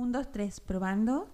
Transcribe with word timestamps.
Un, 0.00 0.12
dos, 0.12 0.30
tres, 0.30 0.60
probando. 0.60 1.28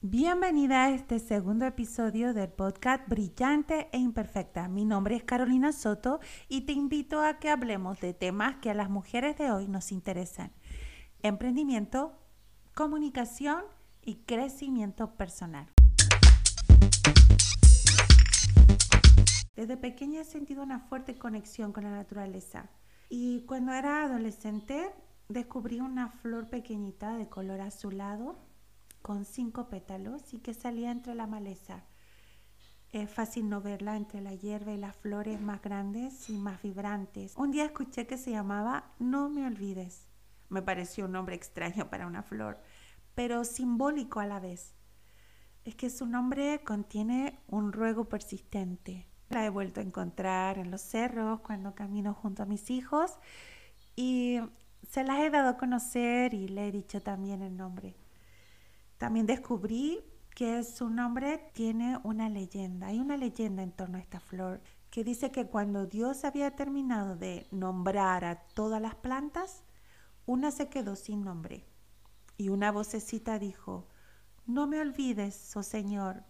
Bienvenida 0.00 0.84
a 0.84 0.90
este 0.90 1.18
segundo 1.18 1.66
episodio 1.66 2.32
del 2.32 2.50
podcast 2.50 3.08
Brillante 3.08 3.88
e 3.90 3.98
Imperfecta. 3.98 4.68
Mi 4.68 4.84
nombre 4.84 5.16
es 5.16 5.24
Carolina 5.24 5.72
Soto 5.72 6.20
y 6.48 6.60
te 6.60 6.72
invito 6.72 7.20
a 7.20 7.40
que 7.40 7.50
hablemos 7.50 8.00
de 8.00 8.14
temas 8.14 8.58
que 8.62 8.70
a 8.70 8.74
las 8.74 8.90
mujeres 8.90 9.36
de 9.36 9.50
hoy 9.50 9.66
nos 9.66 9.90
interesan. 9.90 10.52
Emprendimiento, 11.20 12.12
comunicación 12.76 13.64
y 14.00 14.18
crecimiento 14.24 15.16
personal. 15.16 15.66
Desde 19.56 19.76
pequeña 19.76 20.20
he 20.20 20.24
sentido 20.24 20.62
una 20.62 20.78
fuerte 20.78 21.18
conexión 21.18 21.72
con 21.72 21.82
la 21.82 21.90
naturaleza 21.90 22.70
y 23.08 23.40
cuando 23.46 23.72
era 23.72 24.04
adolescente 24.04 24.92
descubrí 25.28 25.80
una 25.80 26.08
flor 26.08 26.48
pequeñita 26.48 27.16
de 27.16 27.28
color 27.28 27.60
azulado 27.60 28.36
con 29.02 29.24
cinco 29.24 29.68
pétalos 29.68 30.32
y 30.32 30.38
que 30.38 30.54
salía 30.54 30.90
entre 30.90 31.14
la 31.14 31.26
maleza. 31.26 31.84
Es 32.92 33.10
fácil 33.10 33.48
no 33.48 33.60
verla 33.60 33.96
entre 33.96 34.20
la 34.20 34.34
hierba 34.34 34.72
y 34.72 34.76
las 34.76 34.96
flores 34.96 35.40
más 35.40 35.60
grandes 35.60 36.30
y 36.30 36.38
más 36.38 36.62
vibrantes. 36.62 37.34
Un 37.36 37.50
día 37.50 37.64
escuché 37.64 38.06
que 38.06 38.16
se 38.16 38.30
llamaba 38.30 38.92
No 38.98 39.28
me 39.28 39.46
olvides. 39.46 40.06
Me 40.48 40.62
pareció 40.62 41.06
un 41.06 41.12
nombre 41.12 41.34
extraño 41.34 41.90
para 41.90 42.06
una 42.06 42.22
flor, 42.22 42.60
pero 43.14 43.44
simbólico 43.44 44.20
a 44.20 44.26
la 44.26 44.38
vez. 44.38 44.74
Es 45.64 45.74
que 45.74 45.90
su 45.90 46.06
nombre 46.06 46.62
contiene 46.62 47.40
un 47.48 47.72
ruego 47.72 48.08
persistente. 48.08 49.08
La 49.30 49.44
he 49.44 49.50
vuelto 49.50 49.80
a 49.80 49.82
encontrar 49.82 50.58
en 50.58 50.70
los 50.70 50.82
cerros 50.82 51.40
cuando 51.40 51.74
camino 51.74 52.14
junto 52.14 52.44
a 52.44 52.46
mis 52.46 52.70
hijos 52.70 53.18
y 53.96 54.38
se 54.90 55.04
las 55.04 55.20
he 55.20 55.30
dado 55.30 55.50
a 55.50 55.56
conocer 55.56 56.34
y 56.34 56.48
le 56.48 56.68
he 56.68 56.72
dicho 56.72 57.00
también 57.00 57.42
el 57.42 57.56
nombre. 57.56 57.96
También 58.98 59.26
descubrí 59.26 60.00
que 60.34 60.64
su 60.64 60.90
nombre 60.90 61.50
tiene 61.52 61.98
una 62.02 62.28
leyenda. 62.28 62.88
Hay 62.88 62.98
una 62.98 63.16
leyenda 63.16 63.62
en 63.62 63.72
torno 63.72 63.98
a 63.98 64.00
esta 64.00 64.20
flor 64.20 64.60
que 64.90 65.04
dice 65.04 65.30
que 65.30 65.46
cuando 65.46 65.86
Dios 65.86 66.24
había 66.24 66.54
terminado 66.54 67.16
de 67.16 67.46
nombrar 67.50 68.24
a 68.24 68.40
todas 68.54 68.80
las 68.80 68.94
plantas, 68.94 69.64
una 70.26 70.50
se 70.50 70.68
quedó 70.68 70.96
sin 70.96 71.24
nombre. 71.24 71.66
Y 72.36 72.48
una 72.48 72.72
vocecita 72.72 73.38
dijo, 73.38 73.88
no 74.46 74.66
me 74.66 74.80
olvides, 74.80 75.56
oh 75.56 75.62
Señor. 75.62 76.24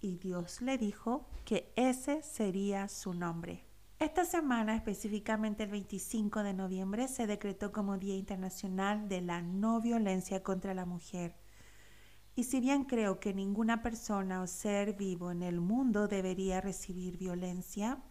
Y 0.00 0.16
Dios 0.18 0.60
le 0.60 0.78
dijo 0.78 1.28
que 1.44 1.72
ese 1.76 2.22
sería 2.22 2.88
su 2.88 3.14
nombre. 3.14 3.64
Esta 4.00 4.24
semana, 4.24 4.74
específicamente 4.74 5.62
el 5.62 5.70
25 5.70 6.42
de 6.42 6.52
noviembre, 6.52 7.06
se 7.06 7.26
decretó 7.26 7.72
como 7.72 7.96
Día 7.96 8.16
Internacional 8.16 9.08
de 9.08 9.20
la 9.20 9.40
No 9.40 9.80
Violencia 9.80 10.42
contra 10.42 10.74
la 10.74 10.84
Mujer. 10.84 11.36
Y 12.34 12.44
si 12.44 12.60
bien 12.60 12.84
creo 12.84 13.20
que 13.20 13.32
ninguna 13.32 13.82
persona 13.82 14.42
o 14.42 14.48
ser 14.48 14.94
vivo 14.94 15.30
en 15.30 15.42
el 15.42 15.60
mundo 15.60 16.08
debería 16.08 16.60
recibir 16.60 17.16
violencia, 17.16 18.02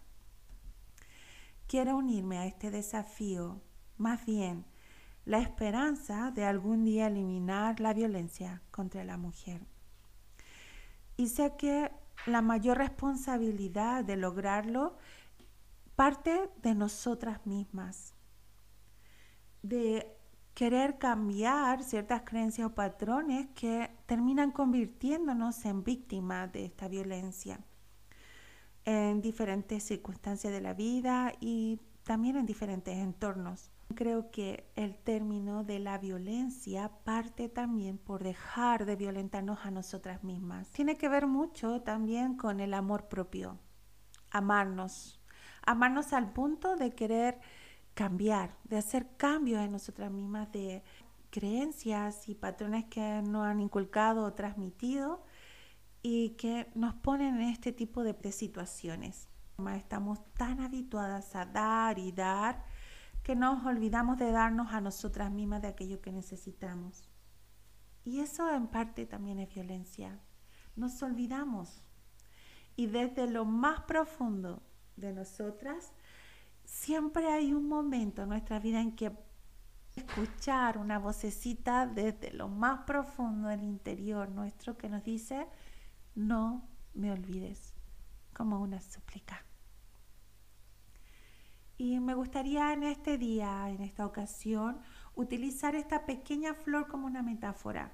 quiero 1.67 1.97
unirme 1.97 2.37
a 2.37 2.45
este 2.45 2.71
desafío, 2.71 3.61
más 3.97 4.25
bien 4.25 4.65
la 5.25 5.39
esperanza 5.39 6.31
de 6.31 6.45
algún 6.45 6.83
día 6.85 7.07
eliminar 7.07 7.79
la 7.81 7.93
violencia 7.93 8.61
contra 8.71 9.03
la 9.03 9.17
mujer. 9.17 9.65
Y 11.17 11.27
sé 11.27 11.55
que 11.57 11.91
la 12.25 12.41
mayor 12.41 12.77
responsabilidad 12.77 14.03
de 14.03 14.15
lograrlo 14.15 14.97
parte 15.95 16.49
de 16.61 16.75
nosotras 16.75 17.45
mismas, 17.45 18.13
de 19.61 20.17
querer 20.53 20.97
cambiar 20.97 21.83
ciertas 21.83 22.21
creencias 22.23 22.67
o 22.67 22.75
patrones 22.75 23.47
que 23.55 23.89
terminan 24.05 24.51
convirtiéndonos 24.51 25.65
en 25.65 25.83
víctimas 25.83 26.51
de 26.51 26.65
esta 26.65 26.87
violencia 26.87 27.59
en 28.85 29.21
diferentes 29.21 29.83
circunstancias 29.83 30.51
de 30.51 30.61
la 30.61 30.73
vida 30.73 31.33
y 31.39 31.79
también 32.03 32.35
en 32.35 32.45
diferentes 32.45 32.97
entornos. 32.97 33.71
Creo 33.95 34.31
que 34.31 34.69
el 34.75 34.97
término 34.97 35.63
de 35.63 35.79
la 35.79 35.97
violencia 35.97 36.91
parte 37.03 37.47
también 37.47 37.97
por 37.97 38.23
dejar 38.23 38.85
de 38.85 38.95
violentarnos 38.95 39.59
a 39.63 39.71
nosotras 39.71 40.23
mismas. 40.23 40.69
Tiene 40.71 40.97
que 40.97 41.09
ver 41.09 41.27
mucho 41.27 41.81
también 41.81 42.35
con 42.35 42.59
el 42.59 42.73
amor 42.73 43.07
propio, 43.07 43.59
amarnos, 44.31 45.22
amarnos 45.65 46.13
al 46.13 46.31
punto 46.33 46.75
de 46.75 46.91
querer 46.91 47.39
cambiar, 47.93 48.57
de 48.63 48.77
hacer 48.77 49.15
cambios 49.17 49.61
en 49.61 49.71
nosotras 49.71 50.11
mismas, 50.11 50.51
de 50.51 50.83
creencias 51.29 52.29
y 52.29 52.35
patrones 52.35 52.85
que 52.85 53.21
nos 53.23 53.45
han 53.45 53.59
inculcado 53.59 54.23
o 54.23 54.33
transmitido 54.33 55.23
y 56.01 56.31
que 56.31 56.69
nos 56.75 56.93
ponen 56.95 57.41
en 57.41 57.49
este 57.49 57.71
tipo 57.71 58.03
de, 58.03 58.31
situaciones. 58.31 59.29
Estamos 59.75 60.19
tan 60.33 60.59
habituadas 60.59 61.35
a 61.35 61.45
dar 61.45 61.97
y 61.97 62.11
dar 62.11 62.65
que 63.23 63.35
nos 63.35 63.65
olvidamos 63.65 64.17
de 64.17 64.31
darnos 64.31 64.73
a 64.73 64.81
nosotras 64.81 65.31
mismas 65.31 65.61
de 65.61 65.69
aquello 65.69 66.01
que 66.01 66.11
necesitamos. 66.11 67.09
Y 68.03 68.19
eso 68.19 68.53
en 68.53 68.67
parte 68.67 69.05
también 69.05 69.39
es 69.39 69.53
violencia. 69.53 70.19
Nos 70.75 71.01
olvidamos. 71.01 71.83
Y 72.75 72.87
desde 72.87 73.27
lo 73.27 73.45
más 73.45 73.81
profundo 73.83 74.61
de 74.95 75.13
nosotras, 75.13 75.91
siempre 76.65 77.27
hay 77.27 77.53
un 77.53 77.67
momento 77.67 78.23
en 78.23 78.29
nuestra 78.29 78.59
vida 78.59 78.81
en 78.81 78.95
que 78.95 79.11
escuchar 79.95 80.77
una 80.77 80.97
vocecita 80.97 81.85
desde 81.85 82.31
lo 82.31 82.47
más 82.47 82.81
profundo 82.81 83.49
del 83.49 83.63
interior 83.63 84.29
nuestro 84.29 84.77
que 84.77 84.89
nos 84.89 85.03
dice, 85.03 85.47
no 86.15 86.67
me 86.93 87.11
olvides, 87.11 87.73
como 88.33 88.59
una 88.59 88.81
súplica. 88.81 89.45
Y 91.77 91.99
me 91.99 92.13
gustaría 92.13 92.73
en 92.73 92.83
este 92.83 93.17
día, 93.17 93.69
en 93.69 93.81
esta 93.81 94.05
ocasión, 94.05 94.79
utilizar 95.15 95.75
esta 95.75 96.05
pequeña 96.05 96.53
flor 96.53 96.87
como 96.87 97.07
una 97.07 97.21
metáfora. 97.21 97.93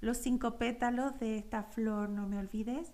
Los 0.00 0.18
cinco 0.18 0.58
pétalos 0.58 1.18
de 1.18 1.38
esta 1.38 1.62
flor, 1.62 2.08
no 2.08 2.26
me 2.26 2.38
olvides, 2.38 2.92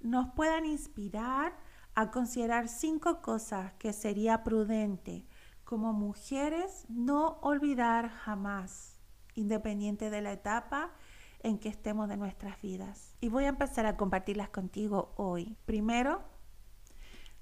nos 0.00 0.32
puedan 0.34 0.64
inspirar 0.64 1.56
a 1.98 2.12
considerar 2.12 2.68
cinco 2.68 3.20
cosas 3.22 3.72
que 3.72 3.92
sería 3.92 4.44
prudente 4.44 5.26
como 5.64 5.92
mujeres 5.92 6.86
no 6.88 7.40
olvidar 7.40 8.08
jamás, 8.08 9.00
independiente 9.34 10.08
de 10.08 10.22
la 10.22 10.30
etapa 10.30 10.92
en 11.40 11.58
que 11.58 11.68
estemos 11.68 12.08
de 12.08 12.16
nuestras 12.16 12.62
vidas. 12.62 13.16
Y 13.20 13.30
voy 13.30 13.46
a 13.46 13.48
empezar 13.48 13.84
a 13.84 13.96
compartirlas 13.96 14.48
contigo 14.50 15.12
hoy. 15.16 15.56
Primero, 15.64 16.22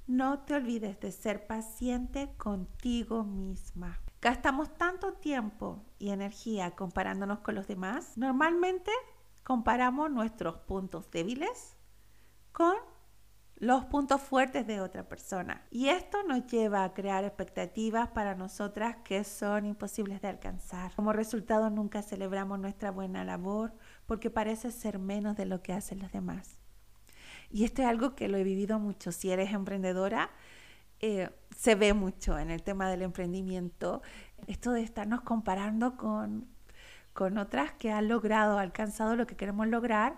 no 0.06 0.38
te 0.38 0.54
olvides 0.54 0.98
de 1.00 1.12
ser 1.12 1.46
paciente 1.46 2.32
contigo 2.38 3.24
misma. 3.24 4.00
Gastamos 4.22 4.72
tanto 4.72 5.12
tiempo 5.12 5.84
y 5.98 6.12
energía 6.12 6.70
comparándonos 6.70 7.40
con 7.40 7.56
los 7.56 7.66
demás. 7.66 8.16
Normalmente 8.16 8.90
comparamos 9.44 10.10
nuestros 10.10 10.56
puntos 10.60 11.10
débiles 11.10 11.76
con 12.52 12.74
los 13.58 13.86
puntos 13.86 14.20
fuertes 14.20 14.66
de 14.66 14.80
otra 14.80 15.08
persona. 15.08 15.62
Y 15.70 15.88
esto 15.88 16.22
nos 16.24 16.46
lleva 16.46 16.84
a 16.84 16.92
crear 16.92 17.24
expectativas 17.24 18.08
para 18.08 18.34
nosotras 18.34 18.96
que 19.02 19.24
son 19.24 19.64
imposibles 19.64 20.20
de 20.20 20.28
alcanzar. 20.28 20.92
Como 20.94 21.12
resultado 21.12 21.70
nunca 21.70 22.02
celebramos 22.02 22.58
nuestra 22.58 22.90
buena 22.90 23.24
labor 23.24 23.72
porque 24.04 24.30
parece 24.30 24.70
ser 24.70 24.98
menos 24.98 25.36
de 25.36 25.46
lo 25.46 25.62
que 25.62 25.72
hacen 25.72 26.00
los 26.00 26.12
demás. 26.12 26.58
Y 27.50 27.64
esto 27.64 27.82
es 27.82 27.88
algo 27.88 28.14
que 28.14 28.28
lo 28.28 28.36
he 28.36 28.44
vivido 28.44 28.78
mucho. 28.78 29.10
Si 29.12 29.30
eres 29.30 29.52
emprendedora, 29.52 30.30
eh, 31.00 31.30
se 31.56 31.74
ve 31.74 31.94
mucho 31.94 32.38
en 32.38 32.50
el 32.50 32.62
tema 32.62 32.90
del 32.90 33.02
emprendimiento. 33.02 34.02
Esto 34.46 34.72
de 34.72 34.82
estarnos 34.82 35.22
comparando 35.22 35.96
con, 35.96 36.46
con 37.14 37.38
otras 37.38 37.72
que 37.72 37.90
han 37.90 38.08
logrado, 38.08 38.58
alcanzado 38.58 39.16
lo 39.16 39.26
que 39.26 39.36
queremos 39.36 39.66
lograr, 39.68 40.16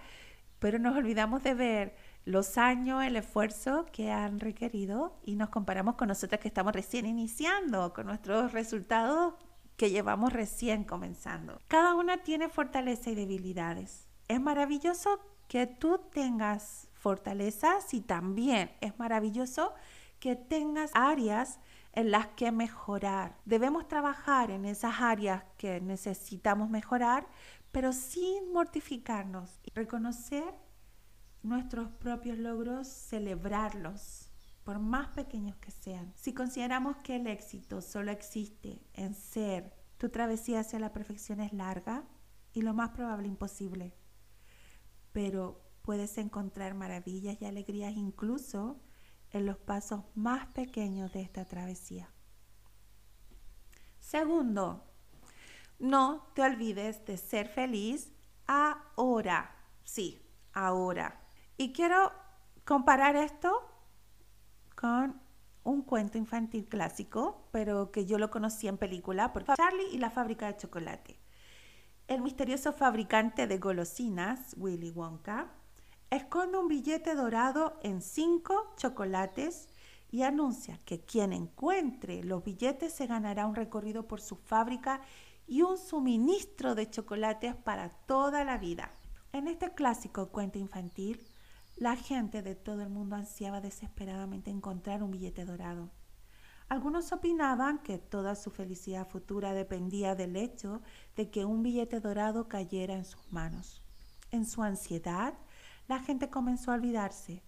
pero 0.58 0.80
nos 0.80 0.96
olvidamos 0.96 1.44
de 1.44 1.54
ver 1.54 2.07
los 2.28 2.58
años, 2.58 3.02
el 3.04 3.16
esfuerzo 3.16 3.86
que 3.90 4.12
han 4.12 4.38
requerido 4.38 5.18
y 5.24 5.36
nos 5.36 5.48
comparamos 5.48 5.94
con 5.94 6.08
nosotras 6.08 6.42
que 6.42 6.48
estamos 6.48 6.74
recién 6.74 7.06
iniciando, 7.06 7.94
con 7.94 8.06
nuestros 8.06 8.52
resultados 8.52 9.32
que 9.78 9.88
llevamos 9.88 10.34
recién 10.34 10.84
comenzando. 10.84 11.58
Cada 11.68 11.94
una 11.94 12.18
tiene 12.18 12.50
fortaleza 12.50 13.08
y 13.08 13.14
debilidades. 13.14 14.08
Es 14.28 14.42
maravilloso 14.42 15.20
que 15.48 15.66
tú 15.66 16.02
tengas 16.12 16.88
fortalezas 16.92 17.94
y 17.94 18.02
también 18.02 18.72
es 18.82 18.98
maravilloso 18.98 19.72
que 20.20 20.36
tengas 20.36 20.90
áreas 20.92 21.58
en 21.94 22.10
las 22.10 22.26
que 22.26 22.52
mejorar. 22.52 23.38
Debemos 23.46 23.88
trabajar 23.88 24.50
en 24.50 24.66
esas 24.66 25.00
áreas 25.00 25.44
que 25.56 25.80
necesitamos 25.80 26.68
mejorar, 26.68 27.26
pero 27.72 27.94
sin 27.94 28.52
mortificarnos 28.52 29.60
y 29.64 29.70
reconocer 29.74 30.67
nuestros 31.48 31.90
propios 31.92 32.38
logros, 32.38 32.86
celebrarlos, 32.86 34.30
por 34.64 34.78
más 34.78 35.08
pequeños 35.08 35.56
que 35.56 35.70
sean. 35.70 36.12
Si 36.14 36.34
consideramos 36.34 36.98
que 36.98 37.16
el 37.16 37.26
éxito 37.26 37.80
solo 37.80 38.10
existe 38.10 38.82
en 38.92 39.14
ser 39.14 39.72
Tu 39.96 40.10
travesía 40.10 40.60
hacia 40.60 40.78
la 40.78 40.92
perfección 40.92 41.40
es 41.40 41.52
larga 41.52 42.04
y 42.52 42.62
lo 42.62 42.72
más 42.72 42.90
probable 42.90 43.26
imposible, 43.26 43.96
pero 45.12 45.60
puedes 45.82 46.18
encontrar 46.18 46.74
maravillas 46.74 47.40
y 47.40 47.46
alegrías 47.46 47.94
incluso 47.96 48.80
en 49.30 49.46
los 49.46 49.58
pasos 49.58 50.04
más 50.14 50.46
pequeños 50.48 51.12
de 51.12 51.22
esta 51.22 51.46
travesía. 51.46 52.12
Segundo, 53.98 54.84
no 55.78 56.30
te 56.34 56.42
olvides 56.42 57.04
de 57.04 57.16
ser 57.16 57.48
feliz 57.48 58.12
ahora. 58.46 59.54
Sí, 59.82 60.20
ahora. 60.52 61.17
Y 61.60 61.72
quiero 61.72 62.12
comparar 62.64 63.16
esto 63.16 63.50
con 64.76 65.20
un 65.64 65.82
cuento 65.82 66.16
infantil 66.16 66.68
clásico, 66.68 67.48
pero 67.50 67.90
que 67.90 68.06
yo 68.06 68.16
lo 68.16 68.30
conocí 68.30 68.68
en 68.68 68.78
película, 68.78 69.32
porque 69.32 69.54
Charlie 69.56 69.88
y 69.92 69.98
la 69.98 70.10
fábrica 70.10 70.46
de 70.46 70.56
chocolate. 70.56 71.18
El 72.06 72.22
misterioso 72.22 72.72
fabricante 72.72 73.48
de 73.48 73.58
golosinas, 73.58 74.54
Willy 74.56 74.92
Wonka, 74.92 75.50
esconde 76.10 76.58
un 76.58 76.68
billete 76.68 77.16
dorado 77.16 77.80
en 77.82 78.02
cinco 78.02 78.72
chocolates 78.76 79.66
y 80.12 80.22
anuncia 80.22 80.78
que 80.84 81.00
quien 81.00 81.32
encuentre 81.32 82.22
los 82.22 82.44
billetes 82.44 82.92
se 82.94 83.08
ganará 83.08 83.46
un 83.46 83.56
recorrido 83.56 84.06
por 84.06 84.20
su 84.20 84.36
fábrica 84.36 85.00
y 85.48 85.62
un 85.62 85.76
suministro 85.76 86.76
de 86.76 86.88
chocolates 86.88 87.56
para 87.56 87.88
toda 87.88 88.44
la 88.44 88.58
vida. 88.58 88.92
En 89.32 89.48
este 89.48 89.74
clásico 89.74 90.28
cuento 90.28 90.60
infantil, 90.60 91.20
la 91.78 91.94
gente 91.94 92.42
de 92.42 92.56
todo 92.56 92.82
el 92.82 92.88
mundo 92.88 93.14
ansiaba 93.14 93.60
desesperadamente 93.60 94.50
encontrar 94.50 95.02
un 95.02 95.12
billete 95.12 95.44
dorado. 95.44 95.90
Algunos 96.68 97.12
opinaban 97.12 97.78
que 97.78 97.98
toda 97.98 98.34
su 98.34 98.50
felicidad 98.50 99.08
futura 99.08 99.52
dependía 99.52 100.14
del 100.14 100.36
hecho 100.36 100.82
de 101.16 101.30
que 101.30 101.44
un 101.44 101.62
billete 101.62 102.00
dorado 102.00 102.48
cayera 102.48 102.94
en 102.94 103.04
sus 103.04 103.32
manos. 103.32 103.80
En 104.32 104.44
su 104.44 104.62
ansiedad, 104.62 105.34
la 105.86 106.00
gente 106.00 106.28
comenzó 106.30 106.72
a 106.72 106.74
olvidarse 106.74 107.42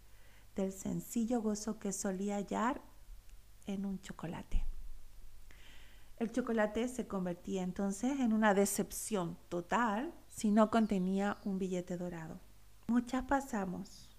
del 0.54 0.72
sencillo 0.72 1.42
gozo 1.42 1.78
que 1.78 1.92
solía 1.92 2.36
hallar 2.36 2.80
en 3.66 3.84
un 3.84 4.00
chocolate. 4.00 4.64
El 6.16 6.30
chocolate 6.30 6.86
se 6.88 7.06
convertía 7.06 7.62
entonces 7.62 8.20
en 8.20 8.32
una 8.32 8.54
decepción 8.54 9.36
total 9.48 10.14
si 10.28 10.50
no 10.50 10.70
contenía 10.70 11.36
un 11.44 11.58
billete 11.58 11.96
dorado. 11.96 12.40
Muchas 12.88 13.24
pasamos 13.24 14.09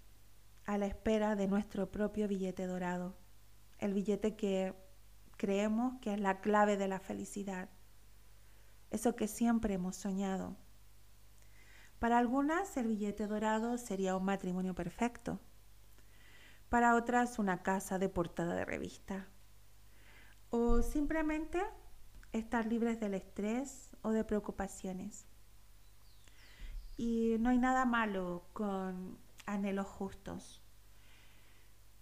a 0.66 0.78
la 0.78 0.86
espera 0.86 1.36
de 1.36 1.48
nuestro 1.48 1.90
propio 1.90 2.28
billete 2.28 2.66
dorado, 2.66 3.16
el 3.78 3.94
billete 3.94 4.36
que 4.36 4.74
creemos 5.36 6.00
que 6.00 6.14
es 6.14 6.20
la 6.20 6.40
clave 6.40 6.76
de 6.76 6.88
la 6.88 7.00
felicidad, 7.00 7.68
eso 8.90 9.16
que 9.16 9.28
siempre 9.28 9.74
hemos 9.74 9.96
soñado. 9.96 10.56
Para 11.98 12.18
algunas 12.18 12.76
el 12.76 12.88
billete 12.88 13.26
dorado 13.26 13.78
sería 13.78 14.16
un 14.16 14.24
matrimonio 14.24 14.74
perfecto, 14.74 15.40
para 16.68 16.94
otras 16.94 17.38
una 17.38 17.62
casa 17.62 17.98
de 17.98 18.08
portada 18.08 18.54
de 18.54 18.64
revista 18.64 19.28
o 20.52 20.82
simplemente 20.82 21.62
estar 22.32 22.66
libres 22.66 23.00
del 23.00 23.14
estrés 23.14 23.96
o 24.02 24.10
de 24.10 24.22
preocupaciones. 24.22 25.26
Y 26.98 27.36
no 27.40 27.48
hay 27.48 27.58
nada 27.58 27.86
malo 27.86 28.44
con 28.52 29.18
anhelos 29.46 29.86
justos. 29.86 30.62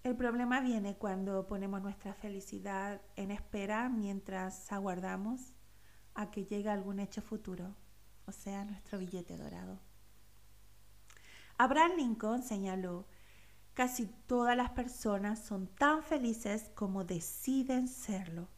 El 0.03 0.17
problema 0.17 0.61
viene 0.61 0.97
cuando 0.97 1.47
ponemos 1.47 1.83
nuestra 1.83 2.15
felicidad 2.15 3.03
en 3.17 3.31
espera 3.31 3.89
mientras 3.89 4.73
aguardamos 4.73 5.53
a 6.15 6.31
que 6.31 6.45
llegue 6.45 6.71
algún 6.71 7.01
hecho 7.01 7.21
futuro, 7.21 7.77
o 8.27 8.33
sea, 8.33 8.65
nuestro 8.65 8.99
billete 8.99 9.37
dorado. 9.37 9.79
Abraham 11.59 11.93
Lincoln 11.99 12.43
señaló, 12.43 13.07
casi 13.75 14.07
todas 14.27 14.57
las 14.57 14.71
personas 14.71 15.39
son 15.39 15.67
tan 15.67 16.03
felices 16.03 16.71
como 16.75 17.05
deciden 17.05 17.87
serlo. 17.87 18.49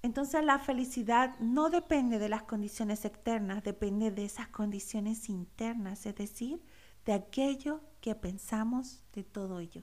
Entonces 0.00 0.44
la 0.44 0.58
felicidad 0.58 1.38
no 1.38 1.70
depende 1.70 2.18
de 2.18 2.28
las 2.28 2.42
condiciones 2.42 3.04
externas, 3.04 3.62
depende 3.62 4.10
de 4.10 4.24
esas 4.24 4.48
condiciones 4.48 5.28
internas, 5.28 6.06
es 6.06 6.16
decir, 6.16 6.60
de 7.04 7.12
aquello 7.12 7.80
que 8.00 8.14
pensamos 8.14 9.02
de 9.12 9.24
todo 9.24 9.60
ello. 9.60 9.82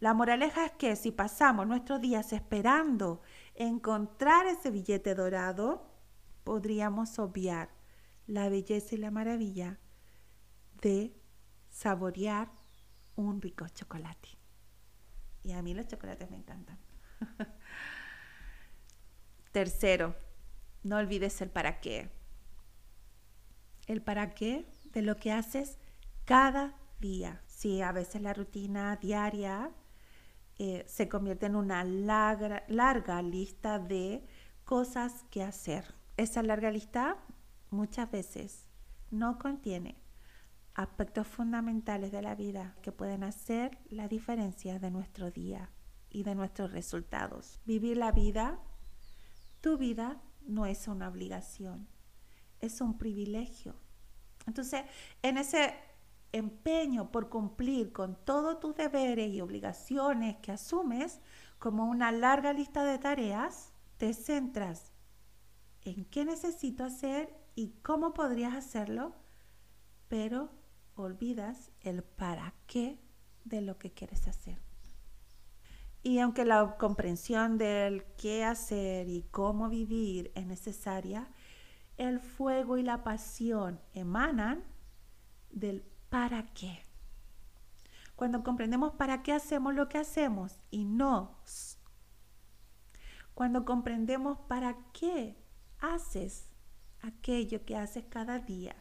La 0.00 0.12
moraleja 0.14 0.66
es 0.66 0.72
que 0.72 0.96
si 0.96 1.12
pasamos 1.12 1.66
nuestros 1.66 2.00
días 2.00 2.32
esperando 2.32 3.22
encontrar 3.54 4.46
ese 4.46 4.70
billete 4.70 5.14
dorado, 5.14 5.90
podríamos 6.44 7.18
obviar 7.18 7.70
la 8.26 8.48
belleza 8.48 8.94
y 8.94 8.98
la 8.98 9.10
maravilla 9.10 9.78
de 10.82 11.14
saborear 11.70 12.50
un 13.16 13.40
rico 13.40 13.66
chocolate. 13.68 14.28
Y 15.42 15.52
a 15.52 15.62
mí 15.62 15.74
los 15.74 15.86
chocolates 15.86 16.30
me 16.30 16.36
encantan. 16.36 16.78
Tercero, 19.52 20.14
no 20.82 20.96
olvides 20.96 21.40
el 21.40 21.50
para 21.50 21.80
qué. 21.80 22.10
El 23.86 24.02
para 24.02 24.34
qué 24.34 24.66
de 24.92 25.02
lo 25.02 25.16
que 25.16 25.32
haces 25.32 25.78
cada 26.24 26.74
día. 27.00 27.42
Si 27.46 27.82
a 27.82 27.92
veces 27.92 28.22
la 28.22 28.32
rutina 28.32 28.96
diaria 28.96 29.70
eh, 30.58 30.84
se 30.86 31.08
convierte 31.08 31.46
en 31.46 31.56
una 31.56 31.84
larga, 31.84 32.64
larga 32.68 33.22
lista 33.22 33.78
de 33.78 34.24
cosas 34.64 35.24
que 35.30 35.42
hacer. 35.42 35.94
Esa 36.16 36.42
larga 36.42 36.70
lista 36.70 37.18
muchas 37.70 38.10
veces 38.10 38.68
no 39.10 39.38
contiene 39.38 40.00
aspectos 40.74 41.26
fundamentales 41.26 42.12
de 42.12 42.22
la 42.22 42.34
vida 42.34 42.76
que 42.82 42.92
pueden 42.92 43.22
hacer 43.22 43.78
la 43.90 44.08
diferencia 44.08 44.78
de 44.78 44.90
nuestro 44.90 45.30
día 45.30 45.70
y 46.10 46.22
de 46.22 46.34
nuestros 46.34 46.72
resultados. 46.72 47.60
Vivir 47.64 47.96
la 47.96 48.12
vida, 48.12 48.58
tu 49.60 49.76
vida 49.76 50.20
no 50.46 50.66
es 50.66 50.88
una 50.88 51.08
obligación, 51.08 51.88
es 52.60 52.80
un 52.80 52.98
privilegio. 52.98 53.76
Entonces, 54.46 54.84
en 55.22 55.38
ese 55.38 55.74
empeño 56.34 57.12
por 57.12 57.28
cumplir 57.28 57.92
con 57.92 58.16
todos 58.24 58.58
tus 58.58 58.74
deberes 58.74 59.32
y 59.32 59.40
obligaciones 59.40 60.36
que 60.38 60.50
asumes 60.50 61.20
como 61.60 61.84
una 61.84 62.10
larga 62.10 62.52
lista 62.52 62.82
de 62.84 62.98
tareas, 62.98 63.72
te 63.98 64.12
centras 64.12 64.92
en 65.82 66.04
qué 66.06 66.24
necesito 66.24 66.82
hacer 66.84 67.32
y 67.54 67.70
cómo 67.82 68.14
podrías 68.14 68.54
hacerlo, 68.54 69.14
pero 70.08 70.50
olvidas 70.96 71.70
el 71.82 72.02
para 72.02 72.52
qué 72.66 72.98
de 73.44 73.60
lo 73.60 73.78
que 73.78 73.92
quieres 73.92 74.26
hacer. 74.26 74.60
Y 76.02 76.18
aunque 76.18 76.44
la 76.44 76.76
comprensión 76.78 77.58
del 77.58 78.04
qué 78.16 78.44
hacer 78.44 79.08
y 79.08 79.22
cómo 79.30 79.68
vivir 79.68 80.32
es 80.34 80.46
necesaria, 80.46 81.30
el 81.96 82.18
fuego 82.18 82.76
y 82.76 82.82
la 82.82 83.04
pasión 83.04 83.80
emanan 83.94 84.64
del 85.50 85.84
para 86.14 86.44
qué. 86.54 86.80
Cuando 88.14 88.44
comprendemos 88.44 88.92
para 88.92 89.24
qué 89.24 89.32
hacemos 89.32 89.74
lo 89.74 89.88
que 89.88 89.98
hacemos 89.98 90.60
y 90.70 90.84
no. 90.84 91.40
Cuando 93.34 93.64
comprendemos 93.64 94.38
para 94.46 94.76
qué 94.92 95.36
haces 95.80 96.46
aquello 97.00 97.64
que 97.64 97.76
haces 97.76 98.04
cada 98.08 98.38
día 98.38 98.76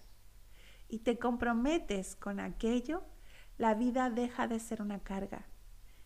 y 0.88 1.00
te 1.00 1.18
comprometes 1.18 2.16
con 2.16 2.40
aquello, 2.40 3.04
la 3.58 3.74
vida 3.74 4.12
deja 4.12 4.48
de 4.48 4.60
ser 4.60 4.84
una 4.84 5.00
carga 5.00 5.48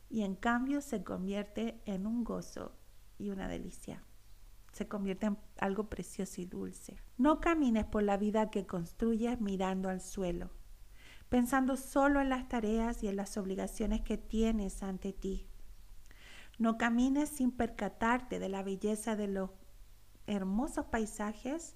y 0.10 0.22
en 0.22 0.34
cambio 0.34 0.80
se 0.80 1.04
convierte 1.04 1.82
en 1.84 2.08
un 2.08 2.24
gozo 2.24 2.72
y 3.18 3.32
una 3.32 3.50
delicia. 3.50 4.02
Se 4.72 4.88
convierte 4.88 5.26
en 5.26 5.38
algo 5.58 5.90
precioso 5.90 6.40
y 6.40 6.46
dulce. 6.46 6.96
No 7.18 7.42
camines 7.42 7.84
por 7.84 8.04
la 8.04 8.16
vida 8.16 8.50
que 8.50 8.66
construyes 8.66 9.42
mirando 9.42 9.90
al 9.90 10.00
suelo, 10.00 10.52
pensando 11.30 11.76
solo 11.76 12.22
en 12.22 12.30
las 12.30 12.48
tareas 12.48 13.04
y 13.04 13.08
en 13.08 13.16
las 13.16 13.38
obligaciones 13.38 14.02
que 14.02 14.18
tienes 14.18 14.84
ante 14.84 15.14
ti. 15.14 15.48
No 16.58 16.78
camines 16.78 17.30
sin 17.30 17.52
percatarte 17.52 18.40
de 18.40 18.50
la 18.50 18.64
belleza 18.64 19.16
de 19.16 19.28
los 19.28 19.52
hermosos 20.26 20.86
paisajes 20.86 21.76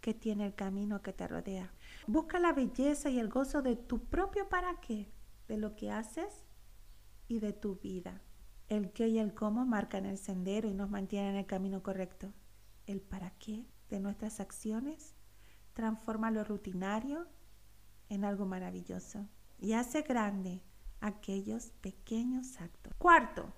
que 0.00 0.14
tiene 0.14 0.46
el 0.46 0.54
camino 0.54 1.02
que 1.02 1.12
te 1.12 1.26
rodea. 1.26 1.72
Busca 2.06 2.38
la 2.38 2.52
belleza 2.52 3.08
y 3.10 3.18
el 3.18 3.28
gozo 3.28 3.62
de 3.62 3.76
tu 3.76 4.04
propio 4.04 4.48
para 4.48 4.80
qué, 4.80 5.12
de 5.48 5.56
lo 5.56 5.74
que 5.76 5.90
haces 5.90 6.44
y 7.28 7.38
de 7.38 7.52
tu 7.52 7.76
vida. 7.76 8.22
El 8.68 8.92
qué 8.92 9.08
y 9.08 9.18
el 9.18 9.34
cómo 9.34 9.64
marcan 9.64 10.06
el 10.06 10.18
sendero 10.18 10.68
y 10.68 10.74
nos 10.74 10.90
mantienen 10.90 11.30
en 11.30 11.36
el 11.36 11.46
camino 11.46 11.82
correcto. 11.82 12.32
El 12.86 13.00
para 13.00 13.30
qué 13.38 13.66
de 13.90 14.00
nuestras 14.00 14.40
acciones 14.40 15.14
transforma 15.72 16.30
lo 16.30 16.44
rutinario 16.44 17.28
en 18.12 18.24
algo 18.24 18.44
maravilloso 18.44 19.26
y 19.58 19.72
hace 19.72 20.02
grande 20.02 20.62
aquellos 21.00 21.72
pequeños 21.80 22.60
actos. 22.60 22.92
Cuarto, 22.98 23.52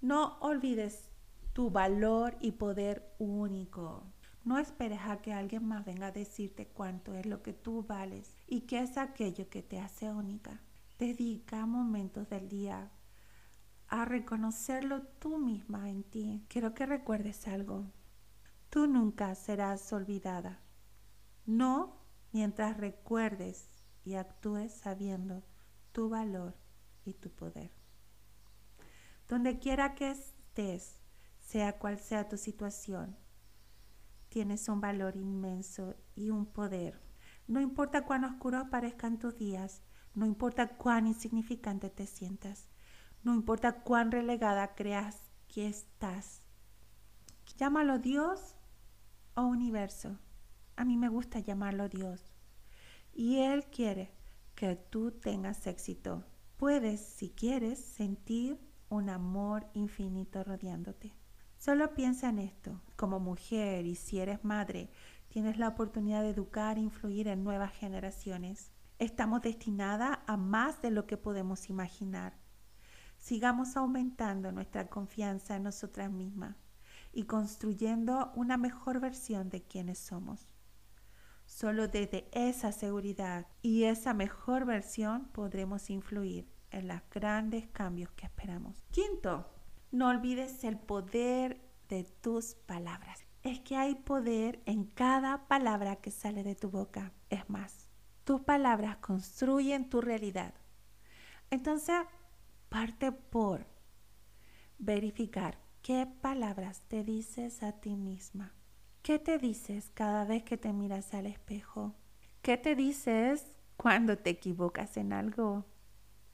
no 0.00 0.38
olvides 0.40 1.10
tu 1.52 1.70
valor 1.70 2.36
y 2.40 2.52
poder 2.52 3.14
único. 3.18 4.04
No 4.44 4.58
esperes 4.58 5.00
a 5.02 5.20
que 5.22 5.32
alguien 5.32 5.66
más 5.66 5.84
venga 5.84 6.08
a 6.08 6.12
decirte 6.12 6.68
cuánto 6.68 7.14
es 7.14 7.26
lo 7.26 7.42
que 7.42 7.52
tú 7.52 7.82
vales 7.82 8.36
y 8.46 8.62
qué 8.62 8.80
es 8.80 8.96
aquello 8.96 9.48
que 9.48 9.62
te 9.62 9.80
hace 9.80 10.10
única. 10.10 10.60
Dedica 10.98 11.66
momentos 11.66 12.28
del 12.28 12.48
día 12.48 12.92
a 13.88 14.04
reconocerlo 14.04 15.02
tú 15.18 15.38
misma 15.38 15.90
en 15.90 16.04
ti. 16.04 16.44
Quiero 16.48 16.74
que 16.74 16.86
recuerdes 16.86 17.48
algo. 17.48 17.90
Tú 18.70 18.86
nunca 18.86 19.34
serás 19.34 19.92
olvidada. 19.92 20.60
No 21.44 21.96
mientras 22.32 22.76
recuerdes 22.76 23.68
y 24.06 24.14
actúes 24.14 24.72
sabiendo 24.72 25.42
tu 25.90 26.08
valor 26.08 26.54
y 27.04 27.14
tu 27.14 27.28
poder. 27.28 27.72
Donde 29.28 29.58
quiera 29.58 29.96
que 29.96 30.12
estés, 30.12 31.00
sea 31.40 31.78
cual 31.78 31.98
sea 31.98 32.28
tu 32.28 32.36
situación, 32.36 33.16
tienes 34.28 34.68
un 34.68 34.80
valor 34.80 35.16
inmenso 35.16 35.96
y 36.14 36.30
un 36.30 36.46
poder. 36.46 37.00
No 37.48 37.60
importa 37.60 38.04
cuán 38.04 38.24
oscuros 38.24 38.68
parezcan 38.68 39.18
tus 39.18 39.36
días, 39.36 39.82
no 40.14 40.24
importa 40.24 40.76
cuán 40.76 41.08
insignificante 41.08 41.90
te 41.90 42.06
sientas, 42.06 42.68
no 43.24 43.34
importa 43.34 43.82
cuán 43.82 44.12
relegada 44.12 44.76
creas 44.76 45.32
que 45.48 45.66
estás. 45.66 46.42
Llámalo 47.58 47.98
Dios 47.98 48.54
o 49.34 49.42
universo. 49.42 50.16
A 50.76 50.84
mí 50.84 50.96
me 50.96 51.08
gusta 51.08 51.40
llamarlo 51.40 51.88
Dios. 51.88 52.35
Y 53.18 53.38
Él 53.38 53.64
quiere 53.64 54.10
que 54.54 54.76
tú 54.76 55.10
tengas 55.10 55.66
éxito. 55.66 56.22
Puedes, 56.58 57.00
si 57.00 57.30
quieres, 57.30 57.78
sentir 57.78 58.60
un 58.90 59.08
amor 59.08 59.66
infinito 59.72 60.44
rodeándote. 60.44 61.14
Solo 61.56 61.94
piensa 61.94 62.28
en 62.28 62.40
esto. 62.40 62.82
Como 62.94 63.18
mujer 63.18 63.86
y 63.86 63.94
si 63.94 64.18
eres 64.20 64.44
madre, 64.44 64.90
tienes 65.28 65.56
la 65.56 65.68
oportunidad 65.68 66.20
de 66.20 66.28
educar 66.28 66.76
e 66.76 66.82
influir 66.82 67.28
en 67.28 67.42
nuevas 67.42 67.72
generaciones. 67.72 68.70
Estamos 68.98 69.40
destinadas 69.40 70.18
a 70.26 70.36
más 70.36 70.82
de 70.82 70.90
lo 70.90 71.06
que 71.06 71.16
podemos 71.16 71.70
imaginar. 71.70 72.36
Sigamos 73.16 73.78
aumentando 73.78 74.52
nuestra 74.52 74.88
confianza 74.88 75.56
en 75.56 75.62
nosotras 75.62 76.10
mismas 76.12 76.54
y 77.14 77.22
construyendo 77.22 78.30
una 78.34 78.58
mejor 78.58 79.00
versión 79.00 79.48
de 79.48 79.62
quienes 79.62 79.98
somos. 79.98 80.46
Solo 81.56 81.88
desde 81.88 82.28
esa 82.32 82.70
seguridad 82.70 83.46
y 83.62 83.84
esa 83.84 84.12
mejor 84.12 84.66
versión 84.66 85.28
podremos 85.28 85.88
influir 85.88 86.46
en 86.70 86.86
los 86.86 87.00
grandes 87.10 87.66
cambios 87.68 88.10
que 88.10 88.26
esperamos. 88.26 88.84
Quinto, 88.90 89.48
no 89.90 90.08
olvides 90.10 90.64
el 90.64 90.78
poder 90.78 91.62
de 91.88 92.04
tus 92.04 92.56
palabras. 92.56 93.24
Es 93.42 93.60
que 93.60 93.74
hay 93.74 93.94
poder 93.94 94.60
en 94.66 94.84
cada 94.84 95.48
palabra 95.48 95.96
que 95.96 96.10
sale 96.10 96.44
de 96.44 96.56
tu 96.56 96.68
boca. 96.68 97.14
Es 97.30 97.48
más, 97.48 97.88
tus 98.24 98.42
palabras 98.42 98.98
construyen 98.98 99.88
tu 99.88 100.02
realidad. 100.02 100.52
Entonces, 101.48 102.02
parte 102.68 103.12
por 103.12 103.66
verificar 104.76 105.58
qué 105.80 106.06
palabras 106.20 106.82
te 106.86 107.02
dices 107.02 107.62
a 107.62 107.72
ti 107.72 107.96
misma. 107.96 108.55
¿Qué 109.06 109.20
te 109.20 109.38
dices 109.38 109.92
cada 109.94 110.24
vez 110.24 110.42
que 110.42 110.58
te 110.58 110.72
miras 110.72 111.14
al 111.14 111.26
espejo? 111.26 111.94
¿Qué 112.42 112.56
te 112.56 112.74
dices 112.74 113.46
cuando 113.76 114.18
te 114.18 114.30
equivocas 114.30 114.96
en 114.96 115.12
algo 115.12 115.64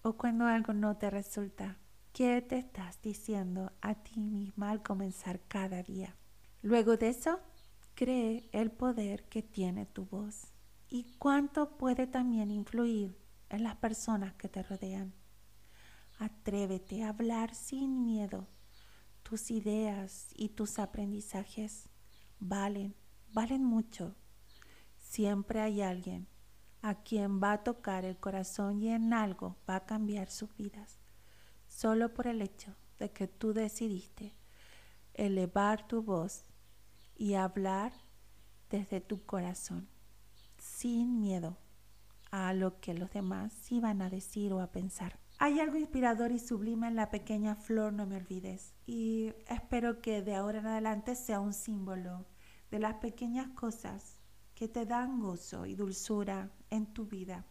o 0.00 0.14
cuando 0.14 0.46
algo 0.46 0.72
no 0.72 0.96
te 0.96 1.10
resulta? 1.10 1.76
¿Qué 2.14 2.40
te 2.40 2.56
estás 2.56 3.02
diciendo 3.02 3.72
a 3.82 3.96
ti 3.96 4.18
misma 4.20 4.70
al 4.70 4.82
comenzar 4.82 5.42
cada 5.48 5.82
día? 5.82 6.16
Luego 6.62 6.96
de 6.96 7.10
eso, 7.10 7.40
cree 7.94 8.48
el 8.52 8.70
poder 8.70 9.24
que 9.24 9.42
tiene 9.42 9.84
tu 9.84 10.06
voz 10.06 10.46
y 10.88 11.12
cuánto 11.18 11.76
puede 11.76 12.06
también 12.06 12.50
influir 12.50 13.18
en 13.50 13.64
las 13.64 13.76
personas 13.76 14.32
que 14.36 14.48
te 14.48 14.62
rodean. 14.62 15.12
Atrévete 16.18 17.04
a 17.04 17.10
hablar 17.10 17.54
sin 17.54 18.02
miedo. 18.02 18.48
Tus 19.22 19.50
ideas 19.50 20.30
y 20.34 20.48
tus 20.48 20.78
aprendizajes 20.78 21.90
valen, 22.42 22.94
valen 23.32 23.64
mucho. 23.64 24.16
Siempre 24.98 25.60
hay 25.60 25.80
alguien 25.80 26.26
a 26.82 26.96
quien 26.96 27.40
va 27.40 27.52
a 27.52 27.62
tocar 27.62 28.04
el 28.04 28.18
corazón 28.18 28.82
y 28.82 28.90
en 28.90 29.12
algo 29.12 29.56
va 29.68 29.76
a 29.76 29.86
cambiar 29.86 30.28
sus 30.28 30.54
vidas 30.56 30.98
solo 31.68 32.12
por 32.12 32.26
el 32.26 32.42
hecho 32.42 32.74
de 32.98 33.10
que 33.12 33.28
tú 33.28 33.52
decidiste 33.52 34.34
elevar 35.14 35.86
tu 35.86 36.02
voz 36.02 36.44
y 37.16 37.34
hablar 37.34 37.92
desde 38.70 39.00
tu 39.00 39.24
corazón, 39.24 39.88
sin 40.58 41.20
miedo 41.20 41.58
a 42.30 42.52
lo 42.54 42.80
que 42.80 42.94
los 42.94 43.10
demás 43.12 43.70
iban 43.70 44.02
a 44.02 44.10
decir 44.10 44.52
o 44.52 44.60
a 44.60 44.72
pensar. 44.72 45.18
Hay 45.38 45.60
algo 45.60 45.76
inspirador 45.76 46.32
y 46.32 46.38
sublime 46.38 46.88
en 46.88 46.96
la 46.96 47.10
pequeña 47.10 47.54
flor, 47.54 47.92
no 47.92 48.06
me 48.06 48.16
olvides. 48.16 48.74
Y 48.86 49.32
espero 49.48 50.00
que 50.00 50.22
de 50.22 50.34
ahora 50.34 50.60
en 50.60 50.66
adelante 50.66 51.14
sea 51.14 51.40
un 51.40 51.52
símbolo 51.52 52.24
de 52.72 52.78
las 52.78 52.94
pequeñas 52.94 53.48
cosas 53.48 54.16
que 54.54 54.66
te 54.66 54.86
dan 54.86 55.20
gozo 55.20 55.66
y 55.66 55.74
dulzura 55.74 56.50
en 56.70 56.86
tu 56.86 57.04
vida. 57.04 57.44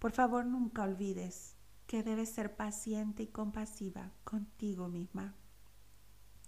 Por 0.00 0.10
favor, 0.10 0.44
nunca 0.44 0.82
olvides 0.82 1.54
que 1.86 2.02
debes 2.02 2.30
ser 2.30 2.56
paciente 2.56 3.22
y 3.22 3.28
compasiva 3.28 4.12
contigo 4.24 4.88
misma. 4.88 5.36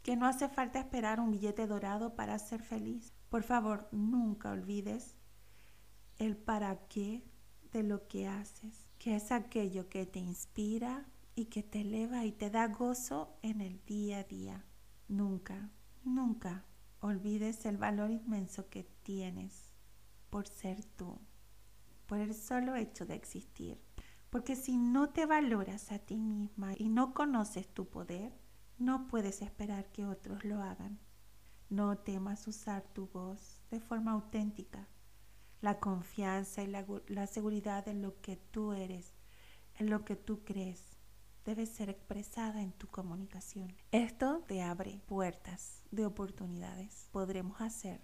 Que 0.03 0.17
no 0.17 0.27
hace 0.27 0.49
falta 0.49 0.81
esperar 0.81 1.21
un 1.21 1.31
billete 1.31 1.69
dorado 1.69 2.17
para 2.17 2.41
ser 2.41 2.61
feliz. 2.61 3.13
Por 3.29 3.45
favor, 3.45 3.89
nunca 3.93 4.51
olvides 4.51 5.15
el 6.19 6.37
para 6.37 6.89
qué 6.89 7.23
de 7.71 7.85
lo 7.85 8.09
que 8.09 8.27
haces, 8.27 8.89
que 8.99 9.15
es 9.15 9.31
aquello 9.31 9.89
que 9.89 10.07
te 10.07 10.19
inspira 10.19 11.07
y 11.37 11.45
que 11.45 11.63
te 11.63 11.83
eleva 11.83 12.25
y 12.25 12.33
te 12.33 12.51
da 12.51 12.67
gozo 12.67 13.39
en 13.43 13.61
el 13.61 13.81
día 13.85 14.19
a 14.19 14.25
día. 14.25 14.65
Nunca, 15.07 15.71
nunca 16.03 16.65
olvides 17.01 17.65
el 17.67 17.77
valor 17.77 18.11
inmenso 18.11 18.69
que 18.69 18.85
tienes 19.03 19.73
por 20.31 20.47
ser 20.47 20.85
tú, 20.85 21.19
por 22.07 22.19
el 22.19 22.35
solo 22.35 22.77
hecho 22.77 23.07
de 23.07 23.15
existir. 23.15 23.81
Porque 24.31 24.55
si 24.55 24.77
no 24.77 25.11
te 25.11 25.27
valoras 25.27 25.91
a 25.91 25.99
ti 25.99 26.21
misma 26.21 26.75
y 26.77 26.89
no 26.89 27.15
conoces 27.15 27.67
tu 27.69 27.89
poder, 27.89 28.33
no 28.79 29.09
puedes 29.09 29.43
esperar 29.43 29.91
que 29.91 30.07
otros 30.07 30.45
lo 30.45 30.63
hagan. 30.63 31.01
No 31.69 31.99
temas 31.99 32.47
usar 32.47 32.83
tu 32.93 33.09
voz 33.09 33.61
de 33.71 33.81
forma 33.81 34.13
auténtica. 34.13 34.89
La 35.61 35.79
confianza 35.81 36.63
y 36.63 36.69
la, 36.69 37.27
seguridad 37.27 37.89
en 37.89 38.03
lo 38.03 38.21
que 38.21 38.37
tú 38.37 38.73
eres, 38.73 39.13
en 39.79 39.91
lo 39.91 40.05
que 40.05 40.17
tú 40.17 40.45
crees, 40.45 40.90
debe 41.45 41.67
ser 41.67 41.91
expresada 41.91 42.63
en 42.63 42.73
tu 42.73 42.87
comunicación. 42.89 43.75
Esto 43.93 44.43
te 44.47 44.63
abre 44.63 45.01
puertas 45.07 45.83
de 45.91 46.07
oportunidades. 46.07 47.09
Podremos 47.13 47.61
hacer 47.61 48.01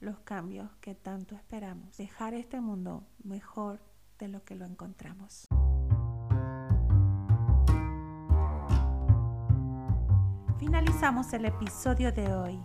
los 0.00 0.20
cambios 0.20 0.70
que 0.80 0.94
tanto 0.94 1.34
esperamos. 1.34 1.96
Dejar 1.96 2.34
este 2.34 2.60
mundo 2.60 3.06
mejor 3.22 3.80
de 4.18 4.28
lo 4.28 4.44
que 4.44 4.54
lo 4.54 4.64
encontramos. 4.64 5.46
Finalizamos 10.58 11.32
el 11.32 11.46
episodio 11.46 12.12
de 12.12 12.34
hoy. 12.34 12.60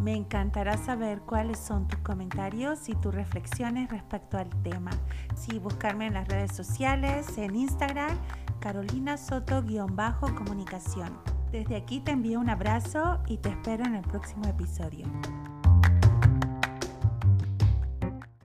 Me 0.00 0.14
encantará 0.14 0.76
saber 0.76 1.20
cuáles 1.22 1.58
son 1.58 1.88
tus 1.88 1.98
comentarios 2.00 2.88
y 2.88 2.94
tus 2.94 3.14
reflexiones 3.14 3.90
respecto 3.90 4.38
al 4.38 4.48
tema. 4.62 4.90
Si 5.34 5.58
buscarme 5.58 6.06
en 6.06 6.14
las 6.14 6.28
redes 6.28 6.54
sociales, 6.54 7.36
en 7.36 7.56
Instagram, 7.56 8.16
Carolina 8.60 9.16
Soto-comunicación. 9.16 11.16
Desde 11.52 11.76
aquí 11.76 12.00
te 12.00 12.10
envío 12.10 12.40
un 12.40 12.50
abrazo 12.50 13.20
y 13.26 13.38
te 13.38 13.50
espero 13.50 13.84
en 13.84 13.94
el 13.94 14.02
próximo 14.02 14.44
episodio. 14.46 15.06